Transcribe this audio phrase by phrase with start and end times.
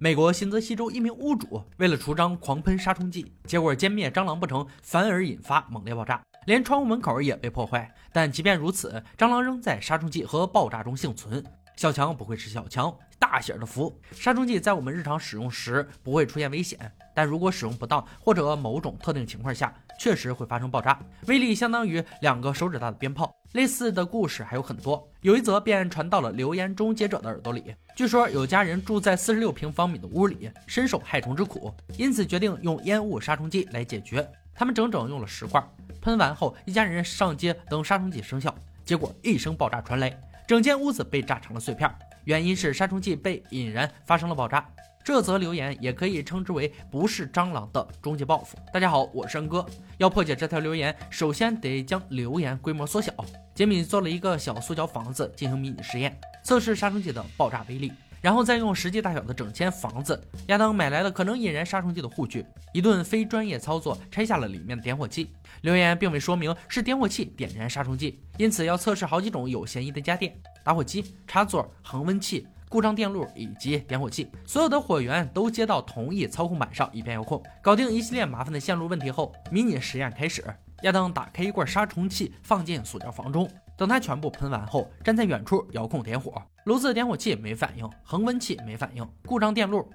[0.00, 7.92] 美国新泽西州一名屋主为了除蟑狂喷杀虫剂，结果歼灭蟑螂不成，反而引发猛烈爆炸，连窗户门口也被破坏。
[8.12, 11.44] 但即便如此，蟑螂仍在杀虫剂和爆炸中幸存。
[11.74, 14.00] 小强不愧是小强，大写的服。
[14.12, 16.78] 杀虫剂在我们日常使用时不会出现危险，
[17.12, 23.34] 但如果使用不当或者某种特定情况下，确实会发生爆炸，威力相当于两个手指大的鞭炮。
[23.52, 27.74] 类似的故事还有很多，有一则便传到了留言终结者的耳朵里。
[27.96, 34.26] 据说有家人住在四十六平方米的屋里，深受害虫之苦，因此决定用烟雾杀虫剂来解决。
[34.54, 35.66] 他们整整用了十罐，
[36.00, 41.90] 喷完后，一家人上街等杀虫剂生效，结果一声爆炸传来，整间屋子被炸成了碎片。
[42.24, 44.68] 原因是杀虫剂被引燃，发生了爆炸。
[45.08, 48.58] 这则留言也可以称之为不是蟑螂的终极报复。
[48.74, 49.64] 大家好，我是恩哥。
[49.96, 53.10] 要破解这条留言，首先得将留言规模缩小。
[53.54, 57.90] 杰米做了一个小塑胶房子进行迷你实验，测试杀虫剂的爆炸威力，
[58.20, 65.30] 然后再用实际大小的整间房子，亚当买来了可能引燃杀虫剂的护具，一顿非专业操作拆下了里面的点火器。
[65.62, 72.46] 留言并未说明是点火器点燃杀虫剂，因此要测试好几种有嫌疑的家电：打火机、插座、恒温器。
[72.68, 77.42] 故障电路以及点火器，所有的火源都接到同一操控板上，以便遥控。
[77.62, 80.44] 搞定一系列麻烦的线路问题后，迷你实验开始。
[80.82, 83.50] 亚当打开一罐杀虫剂，放进塑料房中。
[83.76, 86.42] 等它全部喷完后，站在远处遥控点火。
[86.64, 89.90] 炉子点火器没反应，恒温器没反应，故障电路。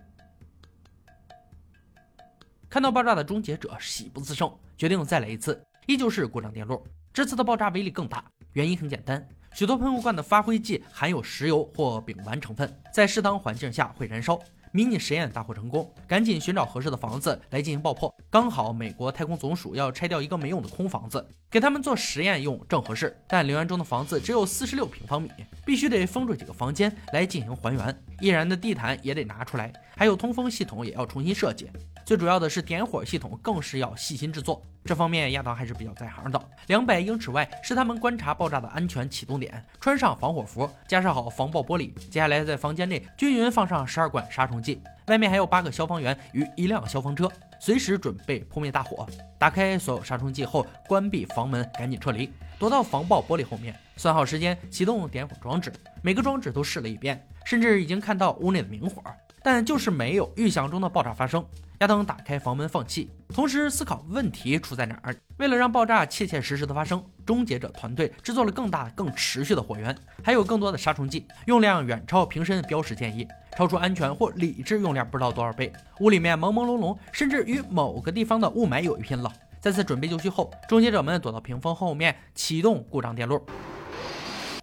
[2.69, 6.83] 看到爆炸的终结者喜不自胜，决定再来一次，依旧是故障电路。
[7.13, 9.25] 这次的爆炸威力更大，原因很简单。
[9.53, 14.39] 许多喷雾罐的发挥剂含有石油或丙烷成分，在适当环境下会燃烧。
[14.71, 18.11] 迷你实验大获成功，赶紧寻找合适的房子来进行爆破。
[18.31, 23.15] 刚好美国太空总署要拆掉一个没用的空房子，给他们做实验用正合适。
[23.27, 25.29] 但留言中的房子只有四十六平方米，
[25.63, 28.03] 必须得封住几个房间来进行还原。
[28.19, 31.69] 易燃的地毯也得拿出来，还有通风系统也要重新设计。
[32.05, 34.61] 最主要的是点火系统更是要细心制作。
[34.85, 36.49] 这方面亚当还是比较在行的。
[36.67, 39.65] 两百英尺外是他们观察爆炸的安全启动点。
[39.79, 41.93] 穿上防火服，加上好防爆玻璃。
[42.09, 44.81] 接下来在房间内均匀放上十二罐杀虫剂。
[45.07, 47.31] 外面还有八个消防员与一辆消防车，
[47.65, 49.07] 随时准备扑灭大火。
[49.39, 52.29] 打开所有杀虫剂后，关闭房门，赶紧撤离，
[52.59, 53.73] 躲到防爆玻璃后面。
[53.95, 55.71] 算好时间，启动点火装置。
[56.01, 59.01] 每个装置都试了一遍，甚至已经看到屋内的明火，
[59.41, 61.41] 但就是没有预想中的爆炸发生。
[61.79, 65.15] 亚当打开房门放气，同时思考问题出在哪儿。
[65.37, 73.25] 为了让爆炸切切实实的发生，终结者团队制作了更大、更持续的火源，还有更多的杀虫剂，用量远超瓶身标识建议，
[73.55, 75.71] 超出安全或理智用量不知道多少倍。
[75.99, 79.31] 屋里面朦朦胧胧，甚至与某个地方的雾霾有一拼了。
[79.61, 83.41] 再次准备就绪后，终结者们躲到屏风后面，启动故障电路。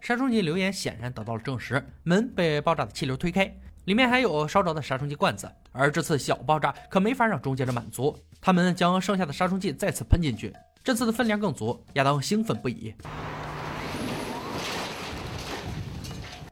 [0.02, 3.50] 杀虫剂留言显然得到了证实，门被爆炸的气流推开。
[3.84, 10.52] 里面还有烧着的杀虫剂罐子，而这次小爆炸可没法让终结者满足，他们将剩下的杀虫剂再次喷进去，
[10.84, 11.82] 这次的分量更足。
[11.94, 12.94] 亚当兴奋不已。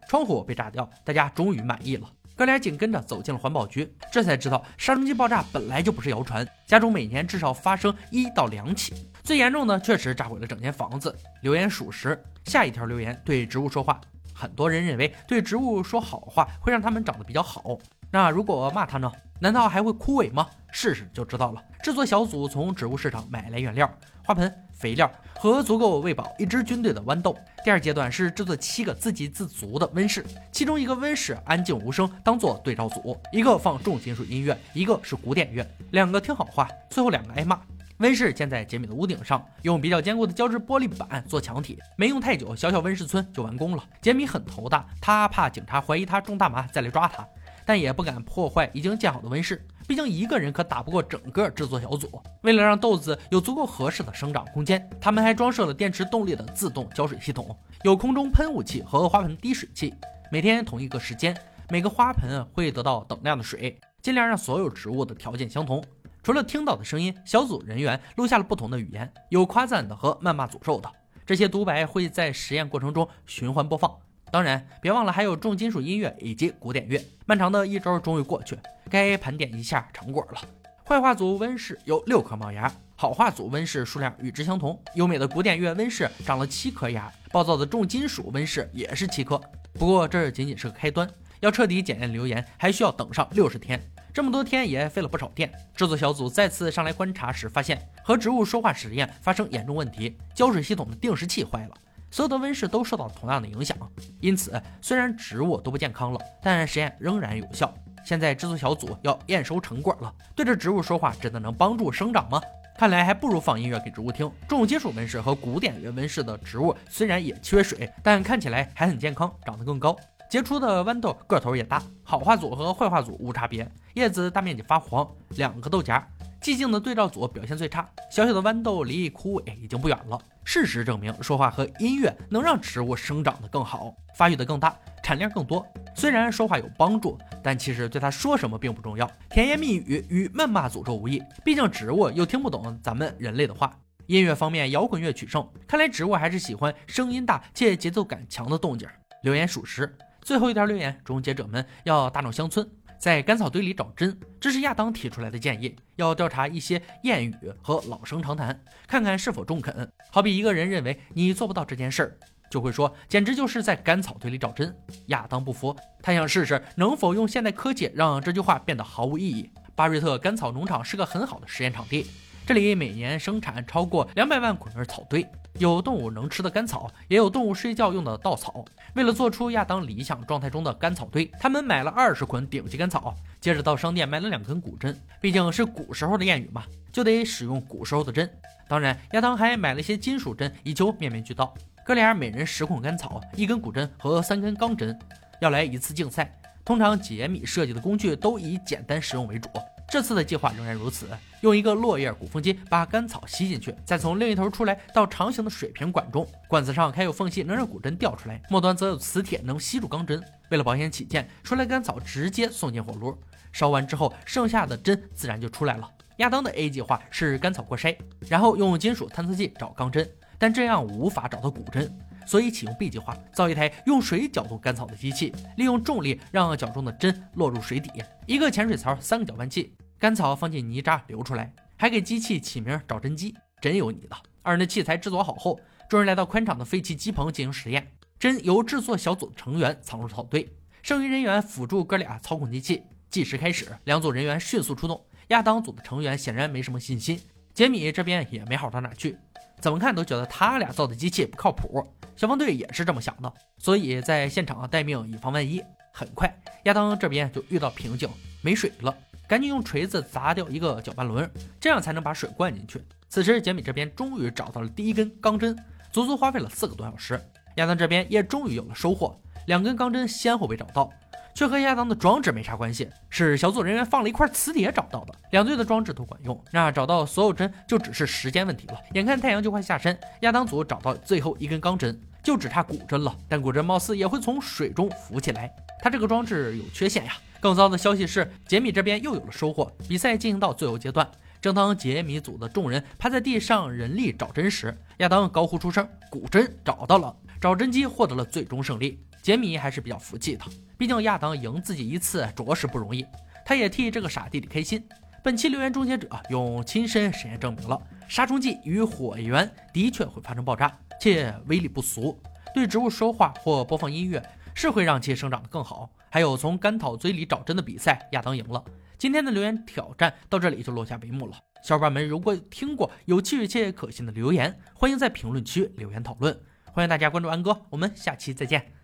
[0.09, 2.09] 窗户被炸掉，大家终于满意了。
[2.38, 8.94] 哥俩紧跟着走进了环保局，这才知道杀虫剂爆炸本来就不是谣传，家中每年至少发生一到两起，
[9.25, 11.12] 最严重的确实炸毁了整间房子。
[11.43, 14.00] 留言属实，下一条留言对植物说话。
[14.32, 17.77] 很多人认为对植物说好话会让它们长得比较好，
[18.09, 19.10] 那如果骂它呢？
[19.41, 20.47] 难道还会枯萎吗？
[20.71, 21.60] 试试就知道了。
[21.82, 23.93] 制作小组从植物市场买来原料、
[24.25, 27.37] 花盆、肥料和足够喂饱一支军队的豌豆。
[27.65, 37.61] 第二阶段是制作七个自给自足的温室，其中一个温室安静无声，当做对照组，一个放重金属音乐，一个是古典乐，两个听好话，最后两个挨骂。
[37.99, 41.77] 温室建在杰米的屋顶上，用比较坚固的胶质玻璃板做墙体。
[41.97, 43.84] 没用太久，小小温室村就完工了。
[44.00, 47.27] 杰米很头大，他怕警察怀疑他种大麻再来抓他，
[47.69, 52.09] 但也不敢破坏已经建好的温室，毕竟一个人可打不过整个制作小组。
[52.41, 59.93] 为了让豆子有足够合适的生长空间，他们还装设了电池动力的自动浇水系统，有空中喷雾器和花盆滴水器。
[60.33, 61.37] 每天同一个时间，
[61.69, 65.84] 每个花盆会得到等量的水，尽量让所有植物的条件相同。
[66.22, 70.91] 除了听到的声音，小组人员录下了不同的语言，有夸赞的和谩骂诅咒的。
[71.27, 73.95] 这些独白会在实验过程中循环播放。
[74.30, 77.03] 当然，别忘了还有重金属音乐以及古典乐。
[77.27, 78.59] 漫长的一周终于过去，
[78.91, 80.41] 该盘点一下成果了。
[80.84, 84.78] 坏话组温室有六颗冒芽，好话组温室数量与之相同。
[84.95, 89.41] 优美的古典乐温室长了七颗牙，暴躁的重金属温室也是七颗。
[89.75, 91.09] 不过这仅仅是个开端，
[91.41, 93.80] 要彻底检验留言，还需要等上六十天。
[94.15, 95.53] 这么多天也费了不少电。
[95.77, 101.75] 制作小组再次上来观察时，发现和植物说话实验发生严重问题，浇水系统的定时器坏了，
[102.10, 103.77] 所有的温室都受到同样的影响。
[104.21, 107.72] 因此，虽然植物都不健康了，但实验仍然有效。
[108.05, 112.41] 现在制作小组要验收成果了，对着植物说话真的能帮助生长吗？
[112.78, 114.31] 看来还不如放音乐给植物听。
[114.49, 119.97] 重金属温室和古典原纹饰的植物虽然也缺水，但看起来还很健康，长得更高。
[120.31, 123.69] 结出的豌豆个头也大，好画组和坏画组无差别。
[123.95, 126.01] 叶子大面积发黄，两个豆荚。
[126.41, 130.19] 寂静的对照组表现最差，小小的豌豆离枯萎已经不远了。
[130.45, 135.67] 事实证明，说话和音乐能让植物生长得更好，发育得更大，产量更多。
[135.95, 139.11] 虽然说话有帮助，但其实对他说什么并不重要。
[139.29, 143.77] 甜言蜜语与谩骂诅咒无异，毕竟植物又听不懂咱们人类的话。
[144.07, 148.89] 音乐方面，摇滚乐取胜，看来植物还是喜欢声音大且节奏感强的动静。
[149.23, 149.95] 留言属实。
[150.23, 152.67] 最后一条留言，终结者们要大闹乡村。
[152.98, 155.74] 在干草堆里找针，这是亚当提出来的建议。
[155.97, 159.89] 要调查一些谚语和老生常谈，看看是否中肯。
[160.10, 162.18] 好比一个人认为你做不到这件事儿，
[162.50, 164.74] 就会说简直就是在干草堆里找针。
[165.06, 169.48] 亚当不服，他想试试能否用现代科技让这句话变得毫无意义。
[169.77, 172.04] 巴瑞特干草农场是个很好的实验场地，
[172.44, 175.24] 这里每年生产超过两百万捆儿草堆。
[175.59, 178.65] 有动物能吃的干草，也有动物睡觉用的稻草。
[178.95, 184.99] 为了做出亚当理想状态中的干草堆，他们买了二十捆顶级干草，接着到商店买了两根古针。
[185.21, 188.31] 毕竟是古时候的谚语嘛，就得使用古时候的针。
[188.69, 191.53] 当然，亚当还买了些金属针，以求面面俱到。
[191.84, 194.97] 哥俩每人十捆干草，一根古针和三根钢针，
[195.41, 196.33] 要来一次竞赛。
[196.65, 199.49] 通常杰米设计的工具都以简单实用为主。
[199.91, 201.09] 这次的计划仍然如此，
[201.41, 210.23] 用一个落叶鼓风机把干草吸进去，再从另一头出来到长形的水平管中，管子上开有缝隙，能让古针掉出来，末端则有磁铁能吸住钢针。
[210.51, 213.17] 为了保险起见，出来干草直接送进火炉，
[213.51, 215.91] 烧完之后，剩下的针自然就出来了。
[216.19, 217.97] 亚当的 A 计划是干草过筛，
[218.29, 220.07] 然后用金属探测器找钢针，
[220.37, 221.91] 但这样无法找到古针，
[222.28, 227.91] 所以启用 B 计划，造一台用水搅动干草的机器，利用重力让搅中的针落入水底，
[228.27, 229.75] 一个潜水槽，三个搅拌器。
[229.98, 234.16] 干草放进泥渣流出来，还给机器起名找针机，真有你的！
[234.42, 235.59] 二人的器材制作好后，
[235.89, 237.91] 众人来到宽敞的废弃机棚进行实验。
[238.19, 240.47] 针由制作小组的成员藏入草堆，
[240.83, 242.83] 剩余人员辅助哥俩操控机器。
[243.09, 245.03] 计时开始，两组人员迅速出动。
[245.28, 247.19] 亚当组的成员显然没什么信心，
[247.54, 249.16] 杰米这边也没好到哪去，
[249.60, 251.83] 怎么看都觉得他俩造的机器不靠谱。
[252.18, 255.62] 消防队也是这么想的，所以在现场待命以防万一。
[255.92, 258.09] 很快，亚当这边就遇到瓶颈，
[258.42, 258.92] 没水了。
[259.28, 261.30] 赶紧用锤子砸掉一个搅拌轮，
[261.61, 262.82] 这样才能把水灌进去。
[263.09, 265.56] 此时杰米这边终于找到了第一根钢针，
[265.92, 267.20] 足足花费了四个多小时。
[267.54, 269.16] 亚当这边也终于有了收获，
[269.47, 270.90] 两根钢针先后被找到，
[271.35, 275.14] 却和亚当的装置没啥关系，是小组人员放了一块磁铁找到的。
[275.30, 278.80] 两队的装置都管用，那找到所有针就只是时间问题了。
[278.94, 283.16] 眼看太阳就快下山，亚当组找到最后一根钢针，就只差古针了。
[283.26, 287.14] 但古针貌似也会从水中浮起来，他这个装置有缺陷呀。
[287.40, 289.73] 更糟的消息是，杰米这边又有了收获。
[289.88, 299.02] 比赛进行到最后阶段，正当杰米组的众人趴在地上人力找针时，亚当高呼出声：“古针找到了！”找针机获得了最终胜利。
[299.23, 300.45] 杰米还是比较服气的，
[300.76, 303.07] 毕竟亚当赢自己一次着实不容易。
[303.42, 304.87] 他也替这个傻弟弟开心。
[305.23, 312.18] 本期留言终结者用亲身实验证明了，杀虫剂与火源的确会发生爆炸，且威力不俗。
[312.54, 314.23] 对植物说话或播放音乐。
[314.54, 315.88] 是会让其生长得更好。
[316.11, 318.64] 还有从甘草堆里找针的比赛，亚当赢了。
[318.99, 321.38] 今天的留言挑战到这里就落下帷幕了。
[321.62, 326.37] 小伙伴们，如果听过有趣且可信的留言，欢迎在评论区留言讨论。
[326.72, 328.77] 欢迎大家关注安哥，我们下期再见。